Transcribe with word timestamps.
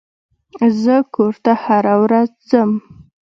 زه 0.81 0.95
کور 1.15 1.33
ته 1.43 1.53
هره 1.63 1.95
ورځ 2.03 2.29
ځم. 2.49 2.71